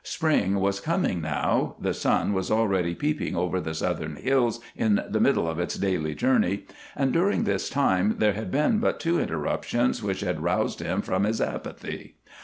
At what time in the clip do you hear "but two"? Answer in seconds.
8.79-9.19